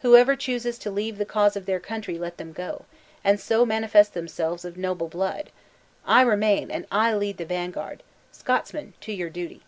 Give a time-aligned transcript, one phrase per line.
[0.00, 2.86] Whoever chooses to leave the cause of their country, let them go;
[3.22, 5.50] and so manifest themselves of noble blood!
[6.06, 8.02] I remain, and I lead the vanguard!
[8.32, 9.60] Scotsmen, to your duty."